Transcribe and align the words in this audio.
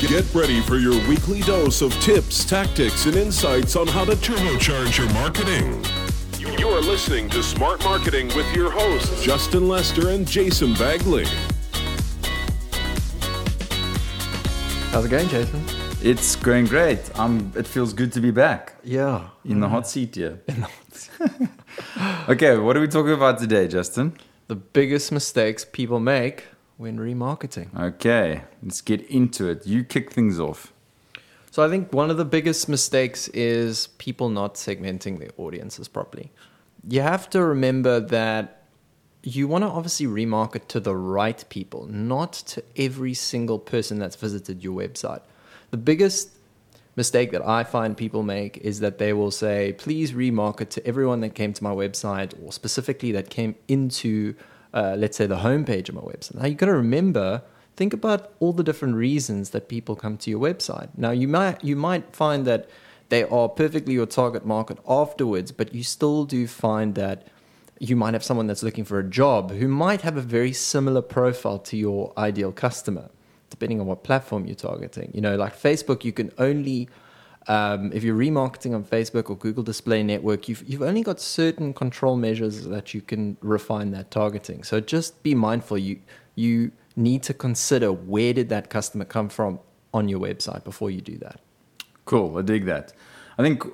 Get 0.00 0.26
ready 0.34 0.60
for 0.60 0.76
your 0.76 0.92
weekly 1.08 1.40
dose 1.40 1.80
of 1.82 1.92
tips, 2.00 2.44
tactics, 2.44 3.06
and 3.06 3.16
insights 3.16 3.76
on 3.76 3.86
how 3.86 4.04
to 4.04 4.12
turbocharge 4.12 4.98
your 4.98 5.10
marketing. 5.14 5.82
You 6.58 6.68
are 6.68 6.80
listening 6.80 7.28
to 7.30 7.42
Smart 7.42 7.82
Marketing 7.82 8.26
with 8.36 8.46
your 8.54 8.70
hosts, 8.70 9.24
Justin 9.24 9.68
Lester 9.68 10.10
and 10.10 10.26
Jason 10.28 10.74
Bagley. 10.74 11.24
How's 14.92 15.06
it 15.06 15.08
going, 15.10 15.28
Jason? 15.28 15.64
It's 16.02 16.36
going 16.36 16.66
great. 16.66 17.00
Um, 17.18 17.50
it 17.56 17.66
feels 17.66 17.92
good 17.94 18.12
to 18.12 18.20
be 18.20 18.30
back 18.30 18.74
Yeah. 18.84 19.28
in 19.44 19.60
the 19.60 19.68
hot 19.68 19.88
seat 19.88 20.14
here. 20.14 20.40
okay, 22.28 22.56
what 22.58 22.76
are 22.76 22.80
we 22.80 22.88
talking 22.88 23.12
about 23.12 23.38
today, 23.38 23.66
Justin? 23.66 24.12
The 24.48 24.56
biggest 24.56 25.10
mistakes 25.10 25.64
people 25.64 25.98
make 26.00 26.44
when 26.76 26.98
remarketing. 26.98 27.68
Okay, 27.78 28.42
let's 28.62 28.80
get 28.80 29.00
into 29.08 29.48
it. 29.48 29.66
You 29.66 29.84
kick 29.84 30.12
things 30.12 30.38
off. 30.38 30.72
So 31.50 31.62
I 31.64 31.68
think 31.70 31.92
one 31.92 32.10
of 32.10 32.18
the 32.18 32.24
biggest 32.24 32.68
mistakes 32.68 33.28
is 33.28 33.86
people 33.98 34.28
not 34.28 34.56
segmenting 34.56 35.18
their 35.18 35.30
audiences 35.38 35.88
properly. 35.88 36.30
You 36.86 37.00
have 37.00 37.30
to 37.30 37.42
remember 37.42 37.98
that 38.00 38.64
you 39.22 39.48
want 39.48 39.64
to 39.64 39.68
obviously 39.68 40.06
remarket 40.06 40.68
to 40.68 40.80
the 40.80 40.94
right 40.94 41.44
people, 41.48 41.86
not 41.86 42.32
to 42.32 42.62
every 42.76 43.14
single 43.14 43.58
person 43.58 43.98
that's 43.98 44.16
visited 44.16 44.62
your 44.62 44.78
website. 44.78 45.22
The 45.70 45.78
biggest 45.78 46.30
mistake 46.94 47.32
that 47.32 47.46
I 47.46 47.64
find 47.64 47.96
people 47.96 48.22
make 48.22 48.58
is 48.58 48.80
that 48.80 48.98
they 48.98 49.12
will 49.12 49.30
say, 49.30 49.74
please 49.78 50.12
remarket 50.12 50.68
to 50.70 50.86
everyone 50.86 51.20
that 51.20 51.34
came 51.34 51.52
to 51.52 51.64
my 51.64 51.72
website 51.72 52.34
or 52.42 52.52
specifically 52.52 53.12
that 53.12 53.28
came 53.28 53.54
into, 53.66 54.34
uh, 54.76 54.94
let's 54.96 55.16
say, 55.16 55.26
the 55.26 55.38
homepage 55.38 55.88
of 55.88 55.94
my 55.94 56.02
website. 56.02 56.34
Now, 56.34 56.46
you've 56.46 56.58
got 56.58 56.66
to 56.66 56.74
remember, 56.74 57.42
think 57.76 57.94
about 57.94 58.32
all 58.40 58.52
the 58.52 58.62
different 58.62 58.94
reasons 58.94 59.50
that 59.50 59.68
people 59.68 59.96
come 59.96 60.18
to 60.18 60.30
your 60.30 60.38
website. 60.38 60.90
Now, 60.96 61.12
you 61.12 61.26
might, 61.26 61.64
you 61.64 61.76
might 61.76 62.14
find 62.14 62.46
that 62.46 62.68
they 63.08 63.24
are 63.24 63.48
perfectly 63.48 63.94
your 63.94 64.04
target 64.04 64.44
market 64.44 64.78
afterwards, 64.86 65.50
but 65.50 65.74
you 65.74 65.82
still 65.82 66.24
do 66.24 66.46
find 66.46 66.94
that 66.94 67.26
you 67.78 67.96
might 67.96 68.12
have 68.12 68.22
someone 68.22 68.46
that's 68.46 68.62
looking 68.62 68.84
for 68.84 68.98
a 68.98 69.04
job 69.04 69.50
who 69.50 69.66
might 69.66 70.02
have 70.02 70.18
a 70.18 70.22
very 70.22 70.52
similar 70.52 71.00
profile 71.00 71.58
to 71.58 71.76
your 71.76 72.12
ideal 72.18 72.52
customer 72.52 73.08
depending 73.48 73.80
on 73.80 73.86
what 73.86 74.02
platform 74.02 74.44
you're 74.44 74.56
targeting. 74.56 75.10
You 75.14 75.20
know, 75.20 75.36
like 75.36 75.56
Facebook, 75.56 76.04
you 76.04 76.12
can 76.12 76.32
only 76.36 76.88
um, 77.48 77.92
if 77.92 78.02
you're 78.02 78.16
remarketing 78.16 78.74
on 78.74 78.84
Facebook 78.84 79.30
or 79.30 79.36
Google 79.36 79.62
Display 79.62 80.02
Network, 80.02 80.48
you've 80.48 80.68
you've 80.68 80.82
only 80.82 81.02
got 81.02 81.20
certain 81.20 81.72
control 81.72 82.16
measures 82.16 82.64
that 82.64 82.92
you 82.92 83.00
can 83.00 83.36
refine 83.40 83.92
that 83.92 84.10
targeting. 84.10 84.64
So 84.64 84.80
just 84.80 85.22
be 85.22 85.34
mindful. 85.34 85.78
You 85.78 86.00
you 86.34 86.72
need 86.96 87.22
to 87.24 87.34
consider 87.34 87.92
where 87.92 88.32
did 88.32 88.48
that 88.48 88.68
customer 88.70 89.04
come 89.04 89.28
from 89.28 89.60
on 89.94 90.08
your 90.08 90.18
website 90.18 90.64
before 90.64 90.90
you 90.90 91.00
do 91.00 91.16
that. 91.18 91.40
Cool, 92.04 92.38
I 92.38 92.42
dig 92.42 92.64
that. 92.66 92.92
I 93.38 93.42
think 93.42 93.64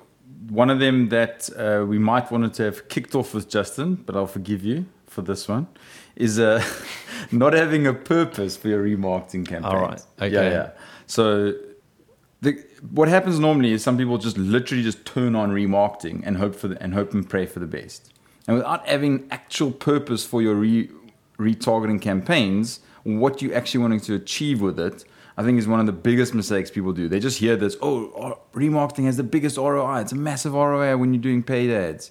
one 0.48 0.70
of 0.70 0.78
them 0.78 1.08
that 1.08 1.48
uh, 1.56 1.86
we 1.86 1.98
might 1.98 2.30
wanted 2.30 2.54
to 2.54 2.64
have 2.64 2.88
kicked 2.88 3.14
off 3.14 3.32
with 3.32 3.48
Justin, 3.48 3.94
but 3.94 4.16
I'll 4.16 4.26
forgive 4.26 4.64
you 4.64 4.86
for 5.06 5.22
this 5.22 5.48
one, 5.48 5.66
is 6.16 6.38
uh, 6.38 6.62
not 7.32 7.52
having 7.52 7.86
a 7.86 7.94
purpose 7.94 8.56
for 8.56 8.68
your 8.68 8.84
remarketing 8.84 9.46
campaign. 9.46 9.64
All 9.64 9.80
right, 9.80 10.00
okay. 10.20 10.32
Yeah, 10.32 10.50
yeah. 10.50 10.70
So 11.06 11.54
the, 12.42 12.62
what 12.90 13.08
happens 13.08 13.38
normally 13.38 13.72
is 13.72 13.82
some 13.82 13.96
people 13.96 14.18
just 14.18 14.36
literally 14.36 14.82
just 14.82 15.04
turn 15.06 15.34
on 15.36 15.52
remarketing 15.52 16.22
and 16.24 16.36
hope 16.36 16.54
for 16.54 16.68
the, 16.68 16.82
and 16.82 16.92
hope 16.92 17.14
and 17.14 17.28
pray 17.28 17.46
for 17.46 17.60
the 17.60 17.66
best, 17.66 18.12
and 18.46 18.56
without 18.56 18.86
having 18.86 19.26
actual 19.30 19.70
purpose 19.70 20.26
for 20.26 20.42
your 20.42 20.54
re, 20.54 20.90
retargeting 21.38 22.02
campaigns, 22.02 22.80
what 23.04 23.40
you 23.40 23.52
actually 23.54 23.80
wanting 23.80 24.00
to 24.00 24.14
achieve 24.14 24.60
with 24.60 24.78
it. 24.78 25.04
I 25.34 25.42
think 25.42 25.58
is 25.58 25.66
one 25.66 25.80
of 25.80 25.86
the 25.86 25.92
biggest 25.92 26.34
mistakes 26.34 26.70
people 26.70 26.92
do. 26.92 27.08
They 27.08 27.18
just 27.18 27.38
hear 27.38 27.56
this, 27.56 27.74
oh, 27.80 28.12
oh 28.14 28.38
remarketing 28.52 29.06
has 29.06 29.16
the 29.16 29.22
biggest 29.22 29.56
ROI. 29.56 30.00
It's 30.00 30.12
a 30.12 30.16
massive 30.16 30.52
ROI 30.52 30.98
when 30.98 31.14
you're 31.14 31.22
doing 31.22 31.42
paid 31.42 31.70
ads. 31.70 32.10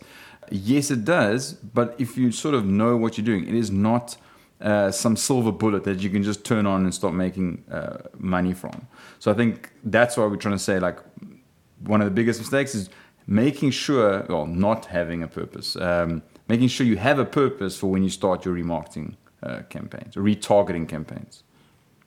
Yes, 0.50 0.90
it 0.90 1.06
does, 1.06 1.54
but 1.54 1.96
if 2.00 2.18
you 2.18 2.32
sort 2.32 2.56
of 2.56 2.66
know 2.66 2.98
what 2.98 3.20
you're 3.20 3.26
doing, 3.26 3.48
it 3.48 3.54
is 3.54 3.70
not 3.70 4.18
uh, 4.62 4.92
some 4.92 5.16
silver 5.16 5.52
bullet 5.52 5.84
that 5.84 6.00
you 6.00 6.10
can 6.10 6.24
just 6.24 6.46
turn 6.46 6.66
on 6.66 6.84
and 6.84 6.94
start 6.94 7.14
making 7.14 7.64
uh, 7.72 7.98
money 8.18 8.54
from. 8.54 8.88
So 9.20 9.32
I 9.32 9.34
think 9.34 9.72
that's 9.84 10.18
why 10.18 10.26
we're 10.26 10.36
trying 10.36 10.56
to 10.56 10.64
say 10.64 10.80
like 10.80 11.00
one 11.84 12.02
of 12.02 12.06
the 12.06 12.12
biggest 12.12 12.40
mistakes 12.40 12.76
is 12.76 12.90
making 13.28 13.72
sure, 13.72 14.26
well, 14.30 14.46
not 14.46 14.86
having 14.86 15.24
a 15.24 15.28
purpose, 15.28 15.76
um, 15.76 16.22
making 16.48 16.68
sure 16.68 16.86
you 16.86 16.98
have 16.98 17.20
a 17.20 17.26
purpose 17.26 17.78
for 17.78 17.88
when 17.88 18.04
you 18.04 18.10
start 18.10 18.46
your 18.46 18.56
remarketing 18.56 19.16
uh, 19.44 19.62
campaigns, 19.70 20.16
retargeting 20.16 20.88
campaigns. 20.88 21.44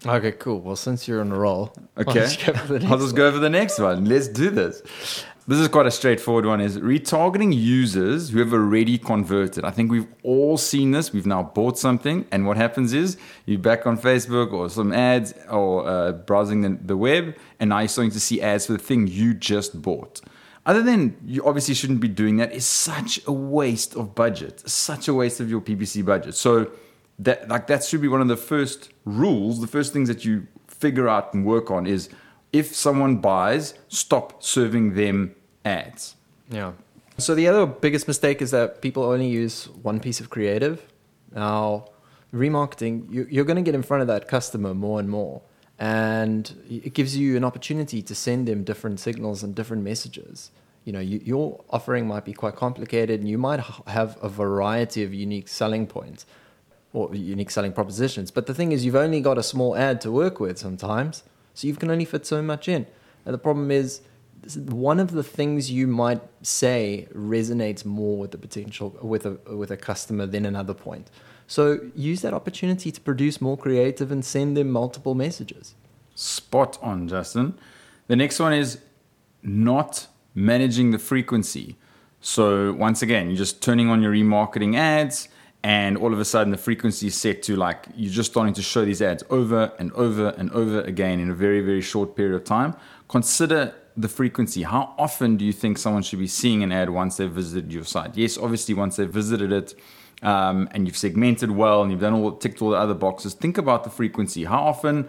Okay, 0.07 0.33
cool. 0.33 0.61
Well, 0.61 0.77
since 0.77 1.09
you're 1.09 1.21
on 1.21 1.33
a 1.33 1.39
roll, 1.39 1.73
Okay, 1.97 2.21
go 2.47 2.53
for 2.55 2.79
the 2.79 2.87
I'll 2.87 2.99
next 2.99 3.03
just 3.03 3.03
one? 3.05 3.15
go 3.15 3.33
for 3.33 3.39
the 3.39 3.51
next 3.51 3.79
one. 3.79 4.05
Let's 4.05 4.29
do 4.29 4.51
this. 4.51 4.83
This 5.47 5.59
is 5.59 5.69
quite 5.69 5.87
a 5.87 5.91
straightforward 5.91 6.47
one. 6.47 6.61
Is 6.61 6.79
retargeting 6.79 7.55
users 7.55 8.31
who 8.31 8.39
have 8.39 8.53
already 8.55 8.97
converted. 8.97 9.65
I 9.65 9.71
think 9.71 9.91
we've 9.91 10.07
all 10.23 10.57
seen 10.57 10.93
this. 10.93 11.13
We've 11.13 11.27
now 11.27 11.43
bought 11.43 11.79
something, 11.79 12.27
and 12.31 12.47
what 12.47 12.57
happens 12.57 12.95
is 12.95 13.19
you're 13.45 13.59
back 13.59 13.87
on 13.87 13.99
Facebook 13.99 14.53
or 14.53 14.71
some 14.71 14.93
ads 14.93 15.35
or 15.51 15.87
uh, 15.87 16.13
browsing 16.13 16.63
the, 16.63 16.79
the 16.83 16.97
web, 16.97 17.37
and 17.61 17.69
now 17.71 17.81
you're 17.81 17.89
starting 17.89 18.11
to 18.13 18.21
see 18.21 18.41
ads 18.41 18.67
for 18.67 18.73
the 18.73 18.79
thing 18.79 19.07
you 19.07 19.35
just 19.35 19.83
bought. 19.83 20.23
Other 20.65 20.83
than 20.83 21.15
you 21.27 21.45
obviously 21.47 21.75
shouldn't 21.75 22.01
be 22.01 22.09
doing 22.09 22.39
that. 22.39 22.55
It's 22.55 22.65
such 22.65 23.21
a 23.27 23.33
waste 23.33 23.95
of 23.97 24.15
budget, 24.15 24.67
such 24.67 25.09
a 25.09 25.15
waste 25.15 25.41
of 25.41 25.51
your 25.51 25.61
PPC 25.61 26.03
budget. 26.07 26.35
So 26.37 26.71
that 27.19 27.49
like 27.49 27.67
that 27.67 27.85
should 27.85 28.01
be 28.01 28.09
one 28.09 28.23
of 28.23 28.29
the 28.29 28.37
first 28.39 28.89
rules. 29.05 29.61
The 29.61 29.67
first 29.67 29.93
things 29.93 30.09
that 30.09 30.25
you 30.25 30.47
figure 30.69 31.09
out 31.09 31.35
and 31.35 31.45
work 31.45 31.71
on 31.71 31.87
is 31.87 32.09
if 32.53 32.75
someone 32.75 33.17
buys, 33.17 33.75
stop 33.89 34.43
serving 34.43 34.95
them 34.95 35.35
ads. 35.65 36.17
Yeah. 36.51 36.73
So 37.19 37.35
the 37.35 37.47
other 37.49 37.67
biggest 37.67 38.09
mistake 38.09 38.43
is 38.43 38.51
that 38.51 38.81
people 38.81 39.03
only 39.05 39.29
use 39.29 39.69
one 39.83 40.01
piece 40.01 40.21
of 40.21 40.31
creative. 40.31 40.83
Now, 41.35 41.87
remarketing, 42.33 43.11
you- 43.13 43.27
you're 43.31 43.45
going 43.45 43.57
to 43.57 43.63
get 43.63 43.75
in 43.75 43.83
front 43.83 44.01
of 44.03 44.07
that 44.09 44.29
customer 44.29 44.75
more 44.75 44.99
and 45.01 45.09
more, 45.09 45.43
and 45.79 46.53
it 46.69 46.95
gives 46.95 47.17
you 47.17 47.37
an 47.37 47.45
opportunity 47.45 48.03
to 48.03 48.15
send 48.15 48.49
them 48.49 48.65
different 48.65 49.01
signals 49.01 49.43
and 49.43 49.55
different 49.55 49.83
messages. 49.85 50.51
You 50.85 50.93
know, 50.93 51.01
you, 51.01 51.21
your 51.25 51.65
offering 51.71 52.07
might 52.07 52.25
be 52.25 52.33
quite 52.33 52.57
complicated, 52.57 53.21
and 53.21 53.29
you 53.29 53.39
might 53.39 53.61
have 53.87 54.19
a 54.23 54.29
variety 54.29 55.03
of 55.03 55.15
unique 55.15 55.49
selling 55.49 55.87
points 55.87 56.27
or 56.95 57.15
unique 57.15 57.51
selling 57.51 57.73
propositions. 57.73 58.31
But 58.31 58.47
the 58.47 58.55
thing 58.55 58.73
is, 58.73 58.85
you've 58.87 58.97
only 58.97 59.21
got 59.21 59.37
a 59.37 59.43
small 59.43 59.77
ad 59.77 60.01
to 60.03 60.11
work 60.11 60.41
with 60.41 60.57
sometimes, 60.59 61.25
so 61.53 61.67
you 61.67 61.75
can 61.75 61.91
only 61.91 62.07
fit 62.07 62.25
so 62.25 62.41
much 62.41 62.69
in. 62.69 62.87
And 63.27 63.35
the 63.35 63.39
problem 63.39 63.71
is, 63.71 64.01
one 64.57 65.01
of 65.01 65.11
the 65.13 65.23
things 65.23 65.71
you 65.71 65.87
might 65.87 66.23
say 66.43 67.09
resonates 67.15 67.85
more 67.85 68.19
with 68.19 68.31
the 68.31 68.39
potential 68.39 68.97
with 69.03 69.27
a 69.27 69.33
with 69.55 69.71
a 69.71 69.77
customer 69.77 70.27
than 70.27 70.47
another 70.47 70.75
point. 70.75 71.11
So 71.47 71.81
use 71.95 72.23
that 72.23 72.33
opportunity 72.33 72.91
to 72.91 73.01
produce 73.01 73.41
more 73.41 73.57
creative 73.57 74.11
and 74.11 74.25
send 74.25 74.57
them 74.57 74.71
multiple 74.71 75.15
messages. 75.15 75.75
Spot 76.15 76.79
on, 76.83 77.09
Justin. 77.09 77.55
The 78.07 78.17
next 78.17 78.39
one 78.39 78.53
is 78.53 78.79
not 79.43 80.07
managing 80.35 80.91
the 80.91 80.99
frequency. 80.99 81.77
So 82.21 82.73
once 82.73 83.03
again, 83.03 83.29
you're 83.29 83.37
just 83.37 83.63
turning 83.63 83.91
on 83.91 84.03
your 84.03 84.13
remarketing 84.13 84.77
ads, 84.77 85.29
and 85.65 85.97
all 85.97 86.13
of 86.13 86.21
a 86.21 86.25
sudden 86.27 86.51
the 86.51 86.59
frequency 86.59 87.07
is 87.07 87.15
set 87.15 87.43
to 87.43 87.57
like 87.57 87.87
you're 87.97 88.13
just 88.13 88.31
starting 88.31 88.53
to 88.53 88.63
show 88.63 88.85
these 88.85 89.01
ads 89.01 89.25
over 89.31 89.73
and 89.79 89.91
over 89.93 90.29
and 90.37 90.51
over 90.53 90.83
again 90.83 91.19
in 91.19 91.31
a 91.31 91.35
very 91.35 91.63
very 91.63 91.81
short 91.81 92.15
period 92.15 92.37
of 92.37 92.45
time. 92.45 92.77
Consider 93.09 93.75
the 93.97 94.09
frequency. 94.09 94.63
How 94.63 94.95
often 94.99 95.37
do 95.37 95.45
you 95.45 95.53
think 95.53 95.79
someone 95.79 96.03
should 96.03 96.19
be 96.19 96.27
seeing 96.27 96.63
an 96.63 96.71
ad 96.71 96.91
once 96.91 97.17
they've 97.17 97.31
visited 97.31 97.73
your 97.73 97.85
site? 97.85 98.17
Yes, 98.17 98.37
obviously 98.37 98.75
once 98.75 98.97
they've 98.97 99.09
visited 99.09 99.53
it, 99.53 99.75
um, 100.23 100.69
and 100.73 100.87
you've 100.87 100.97
segmented 100.97 101.51
well 101.51 101.83
and 101.83 101.91
you've 101.91 102.01
done 102.01 102.13
all 102.13 102.33
ticked 102.33 102.61
all 102.61 102.71
the 102.71 102.77
other 102.77 102.95
boxes. 102.95 103.33
Think 103.33 103.57
about 103.57 103.85
the 103.85 103.91
frequency. 103.91 104.45
How 104.45 104.63
often 104.63 105.09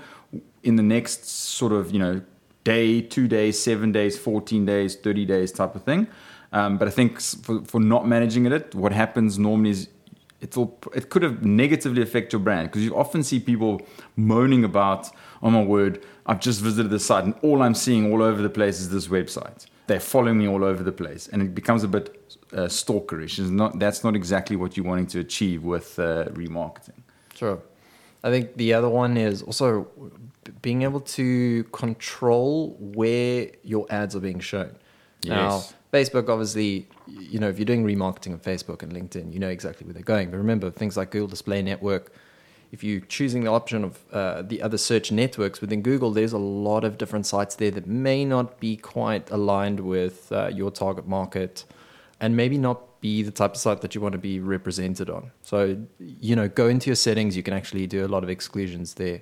in 0.64 0.78
the 0.78 0.84
next 0.84 1.26
sort 1.26 1.74
of 1.74 1.92
you 1.92 2.00
know 2.00 2.22
day, 2.64 3.02
two 3.02 3.28
days, 3.28 3.62
seven 3.62 3.92
days, 3.92 4.18
fourteen 4.18 4.66
days, 4.66 4.96
thirty 4.96 5.26
days 5.26 5.52
type 5.52 5.76
of 5.76 5.84
thing. 5.84 6.08
Um, 6.54 6.78
but 6.78 6.88
I 6.88 6.92
think 6.92 7.20
for, 7.20 7.66
for 7.66 7.82
not 7.82 8.08
managing 8.08 8.46
it, 8.46 8.74
what 8.74 8.94
happens 8.94 9.38
normally 9.38 9.72
is 9.72 9.90
it'll 10.42 10.78
it 10.94 11.10
could 11.10 11.24
have 11.24 11.46
negatively 11.46 12.02
affect 12.02 12.34
your 12.34 12.40
brand 12.40 12.70
because 12.70 12.84
you 12.84 12.96
often 12.96 13.24
see 13.24 13.40
people 13.40 13.82
moaning 14.16 14.64
about, 14.64 15.10
oh 15.42 15.50
my 15.50 15.64
word, 15.64 16.04
I've 16.26 16.40
just 16.40 16.62
visited 16.62 16.90
the 16.90 17.00
site 17.00 17.24
and 17.24 17.36
all 17.42 17.62
I'm 17.62 17.76
seeing 17.76 18.12
all 18.12 18.22
over 18.22 18.42
the 18.42 18.50
place 18.50 18.80
is 18.80 18.90
this 18.90 19.08
website. 19.08 19.66
They're 19.88 20.00
following 20.00 20.40
me 20.40 20.48
all 20.48 20.64
over 20.64 20.82
the 20.82 20.92
place, 20.92 21.28
and 21.28 21.44
it 21.44 21.54
becomes 21.54 21.84
a 21.84 21.88
bit 21.88 22.38
uh, 22.54 22.62
stalkerish. 22.62 23.38
It's 23.38 23.52
not 23.52 23.78
that's 23.78 24.04
not 24.04 24.16
exactly 24.16 24.56
what 24.56 24.76
you're 24.76 24.86
wanting 24.86 25.08
to 25.08 25.20
achieve 25.20 25.64
with 25.64 26.00
uh, 26.00 26.26
remarketing. 26.32 27.02
Sure. 27.36 27.60
I 28.24 28.32
think 28.32 28.58
the 28.58 28.74
other 28.74 28.90
one 28.90 29.18
is 29.18 29.44
also 29.44 29.88
being 30.64 30.82
able 30.82 31.02
to 31.02 31.64
control 31.66 32.76
where 32.80 33.52
your 33.64 33.86
ads 33.92 34.16
are 34.16 34.20
being 34.20 34.40
shown. 34.40 34.76
Now, 35.30 35.56
Yes. 35.56 35.74
Facebook, 35.92 36.30
obviously, 36.30 36.88
you 37.08 37.40
know, 37.40 37.48
if 37.48 37.58
you're 37.58 37.66
doing 37.66 37.86
remarketing 37.86 38.34
on 38.34 38.40
Facebook 38.40 38.84
and 38.84 38.92
LinkedIn, 38.92 39.32
you 39.34 39.40
know 39.40 39.50
exactly 39.50 39.86
where 39.86 39.94
they're 39.94 40.04
going. 40.04 40.30
But 40.32 40.38
remember, 40.38 40.70
things 40.70 40.98
like 40.98 41.12
Google 41.12 41.28
Display 41.28 41.62
Network, 41.62 42.12
if 42.72 42.84
you're 42.84 43.00
choosing 43.02 43.44
the 43.44 43.52
option 43.52 43.84
of 43.86 44.00
uh, 44.12 44.42
the 44.42 44.62
other 44.62 44.78
search 44.78 45.12
networks 45.12 45.62
within 45.62 45.82
Google, 45.82 46.12
there's 46.12 46.34
a 46.34 46.38
lot 46.38 46.84
of 46.84 46.98
different 46.98 47.26
sites 47.26 47.56
there 47.56 47.72
that 47.72 47.88
may 47.88 48.26
not 48.26 48.60
be 48.60 48.76
quite 48.76 49.30
aligned 49.32 49.80
with 49.80 50.32
uh, 50.32 50.50
your 50.54 50.72
target 50.72 51.08
market 51.08 51.64
and 52.20 52.36
maybe 52.36 52.58
not 52.58 53.00
be 53.02 53.22
the 53.24 53.32
type 53.32 53.52
of 53.52 53.58
site 53.58 53.82
that 53.82 53.94
you 53.96 54.02
want 54.02 54.14
to 54.14 54.18
be 54.18 54.40
represented 54.40 55.10
on. 55.10 55.32
So, 55.44 55.78
you 56.00 56.36
know, 56.36 56.48
go 56.50 56.68
into 56.68 56.88
your 56.88 56.96
settings. 56.96 57.38
You 57.38 57.44
can 57.44 57.54
actually 57.54 57.88
do 57.88 58.06
a 58.06 58.10
lot 58.10 58.24
of 58.24 58.30
exclusions 58.30 58.96
there. 58.96 59.22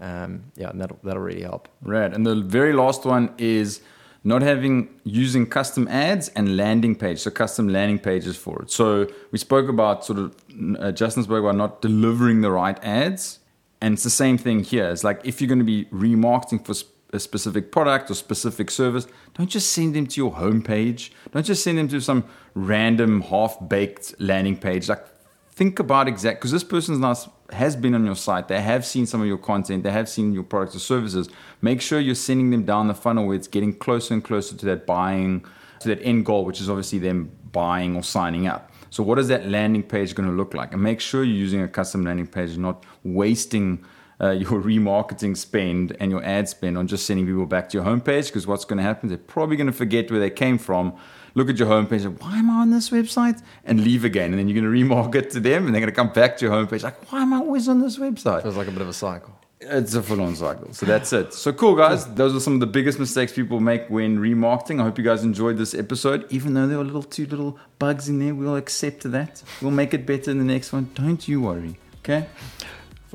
Um, 0.00 0.44
yeah, 0.56 0.70
and 0.70 0.80
that'll, 0.80 0.98
that'll 1.02 1.22
really 1.22 1.42
help. 1.42 1.68
Right. 1.82 2.12
And 2.12 2.24
the 2.24 2.36
very 2.36 2.72
last 2.72 3.04
one 3.04 3.34
is 3.36 3.80
not 4.24 4.42
having 4.42 4.88
using 5.04 5.46
custom 5.46 5.86
ads 5.88 6.28
and 6.30 6.56
landing 6.56 6.96
page, 6.96 7.20
so 7.20 7.30
custom 7.30 7.68
landing 7.68 7.98
pages 7.98 8.36
for 8.36 8.62
it. 8.62 8.70
So 8.70 9.06
we 9.30 9.38
spoke 9.38 9.68
about 9.68 10.04
sort 10.04 10.18
of 10.18 10.36
uh, 10.78 10.92
Justin 10.92 11.22
spoke 11.22 11.40
about 11.44 11.56
not 11.56 11.80
delivering 11.80 12.40
the 12.40 12.50
right 12.50 12.82
ads, 12.82 13.38
and 13.80 13.94
it's 13.94 14.02
the 14.02 14.10
same 14.10 14.36
thing 14.36 14.64
here. 14.64 14.90
It's 14.90 15.04
like 15.04 15.20
if 15.24 15.40
you're 15.40 15.48
going 15.48 15.60
to 15.60 15.64
be 15.64 15.84
remarketing 15.86 16.64
for 16.64 16.74
a 17.12 17.18
specific 17.18 17.72
product 17.72 18.10
or 18.10 18.14
specific 18.14 18.70
service, 18.70 19.06
don't 19.34 19.48
just 19.48 19.70
send 19.70 19.94
them 19.94 20.06
to 20.06 20.20
your 20.20 20.32
homepage. 20.32 21.10
Don't 21.32 21.46
just 21.46 21.62
send 21.62 21.78
them 21.78 21.88
to 21.88 22.00
some 22.00 22.24
random 22.54 23.22
half-baked 23.22 24.14
landing 24.18 24.56
page. 24.56 24.88
Like 24.88 25.06
think 25.52 25.78
about 25.78 26.08
exact 26.08 26.40
because 26.40 26.50
this 26.52 26.64
person's 26.64 26.98
now 26.98 27.14
has 27.50 27.76
been 27.76 27.94
on 27.94 28.04
your 28.04 28.16
site. 28.16 28.48
They 28.48 28.60
have 28.60 28.84
seen 28.84 29.06
some 29.06 29.20
of 29.20 29.26
your 29.26 29.38
content. 29.38 29.82
They 29.82 29.90
have 29.90 30.08
seen 30.08 30.32
your 30.32 30.42
products 30.42 30.76
or 30.76 30.80
services. 30.80 31.28
Make 31.62 31.80
sure 31.80 31.98
you're 31.98 32.14
sending 32.14 32.50
them 32.50 32.64
down 32.64 32.88
the 32.88 32.94
funnel 32.94 33.26
where 33.26 33.36
it's 33.36 33.48
getting 33.48 33.74
closer 33.74 34.14
and 34.14 34.22
closer 34.22 34.56
to 34.56 34.66
that 34.66 34.86
buying, 34.86 35.44
to 35.80 35.88
that 35.88 36.02
end 36.02 36.26
goal, 36.26 36.44
which 36.44 36.60
is 36.60 36.68
obviously 36.68 36.98
them 36.98 37.30
buying 37.52 37.96
or 37.96 38.02
signing 38.02 38.46
up. 38.46 38.70
So 38.90 39.02
what 39.02 39.18
is 39.18 39.28
that 39.28 39.46
landing 39.46 39.82
page 39.82 40.14
going 40.14 40.28
to 40.28 40.34
look 40.34 40.54
like? 40.54 40.72
And 40.72 40.82
make 40.82 41.00
sure 41.00 41.24
you're 41.24 41.36
using 41.36 41.62
a 41.62 41.68
custom 41.68 42.04
landing 42.04 42.26
page, 42.26 42.56
not 42.56 42.84
wasting 43.02 43.84
uh, 44.20 44.30
your 44.30 44.62
remarketing 44.62 45.36
spend 45.36 45.96
and 46.00 46.10
your 46.10 46.22
ad 46.24 46.48
spend 46.48 46.76
on 46.76 46.86
just 46.86 47.06
sending 47.06 47.26
people 47.26 47.46
back 47.46 47.68
to 47.70 47.78
your 47.78 47.86
homepage. 47.86 48.26
Because 48.26 48.46
what's 48.46 48.64
going 48.64 48.78
to 48.78 48.82
happen? 48.82 49.08
They're 49.08 49.18
probably 49.18 49.56
going 49.56 49.68
to 49.68 49.72
forget 49.72 50.10
where 50.10 50.20
they 50.20 50.30
came 50.30 50.58
from. 50.58 50.96
Look 51.34 51.48
at 51.48 51.58
your 51.58 51.68
homepage 51.68 52.04
and 52.04 52.18
why 52.20 52.38
am 52.38 52.50
I 52.50 52.62
on 52.62 52.70
this 52.70 52.90
website? 52.90 53.42
And 53.64 53.84
leave 53.84 54.04
again. 54.04 54.30
And 54.30 54.38
then 54.38 54.48
you're 54.48 54.60
going 54.60 54.72
to 54.72 54.94
remarket 54.94 55.30
to 55.30 55.40
them 55.40 55.66
and 55.66 55.74
they're 55.74 55.80
going 55.80 55.92
to 55.92 55.96
come 55.96 56.12
back 56.12 56.36
to 56.38 56.46
your 56.46 56.54
homepage 56.54 56.82
like, 56.82 57.10
why 57.10 57.22
am 57.22 57.32
I 57.32 57.38
always 57.38 57.68
on 57.68 57.80
this 57.80 57.98
website? 57.98 58.42
Feels 58.42 58.56
like 58.56 58.68
a 58.68 58.72
bit 58.72 58.82
of 58.82 58.88
a 58.88 58.92
cycle. 58.92 59.34
It's 59.60 59.94
a 59.94 60.02
full 60.02 60.20
on 60.20 60.36
cycle. 60.36 60.72
So 60.72 60.86
that's 60.86 61.12
it. 61.12 61.34
So 61.34 61.52
cool, 61.52 61.74
guys. 61.74 62.06
Those 62.14 62.34
are 62.34 62.40
some 62.40 62.54
of 62.54 62.60
the 62.60 62.66
biggest 62.66 62.98
mistakes 62.98 63.32
people 63.32 63.58
make 63.58 63.88
when 63.88 64.18
remarketing. 64.18 64.80
I 64.80 64.84
hope 64.84 64.98
you 64.98 65.04
guys 65.04 65.24
enjoyed 65.24 65.56
this 65.56 65.74
episode. 65.74 66.26
Even 66.30 66.54
though 66.54 66.68
there 66.68 66.78
were 66.78 66.84
little 66.84 67.02
two 67.02 67.26
little 67.26 67.58
bugs 67.80 68.08
in 68.08 68.20
there, 68.20 68.34
we'll 68.34 68.56
accept 68.56 69.02
that. 69.10 69.42
We'll 69.60 69.72
make 69.72 69.92
it 69.94 70.06
better 70.06 70.30
in 70.30 70.38
the 70.38 70.44
next 70.44 70.72
one. 70.72 70.90
Don't 70.94 71.26
you 71.26 71.40
worry. 71.40 71.76
Okay? 72.00 72.26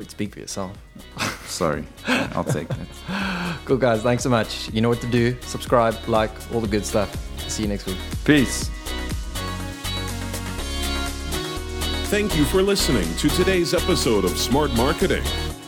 Speak 0.07 0.33
for 0.33 0.39
yourself. 0.39 0.77
Sorry. 1.45 1.85
I'll 2.07 2.43
take 2.43 2.67
that. 2.69 2.87
Cool, 3.65 3.77
guys. 3.77 4.01
Thanks 4.01 4.23
so 4.23 4.29
much. 4.29 4.69
You 4.73 4.81
know 4.81 4.89
what 4.89 4.99
to 5.01 5.07
do. 5.07 5.37
Subscribe, 5.43 5.95
like, 6.07 6.31
all 6.53 6.59
the 6.59 6.67
good 6.67 6.85
stuff. 6.85 7.15
See 7.49 7.63
you 7.63 7.69
next 7.69 7.85
week. 7.85 7.97
Peace. 8.25 8.69
Thank 12.09 12.35
you 12.35 12.43
for 12.45 12.61
listening 12.61 13.07
to 13.17 13.29
today's 13.29 13.73
episode 13.73 14.25
of 14.25 14.37
Smart 14.37 14.73
Marketing. 14.75 15.23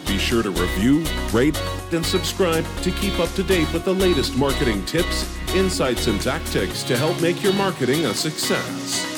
Be 0.08 0.18
sure 0.18 0.44
to 0.44 0.52
review, 0.52 1.06
rate, 1.32 1.60
and 1.94 2.06
subscribe 2.06 2.66
to 2.82 2.92
keep 2.92 3.18
up 3.20 3.34
to 3.36 3.44
date 3.44 3.72
with 3.72 3.86
the 3.86 3.94
latest 3.94 4.38
marketing 4.38 4.86
tips, 4.86 5.34
insights, 5.56 6.08
and 6.08 6.22
tactics 6.22 6.84
to 6.84 6.98
help 6.98 7.20
make 7.22 7.42
your 7.42 7.54
marketing 7.54 8.06
a 8.06 8.14
success. 8.14 9.15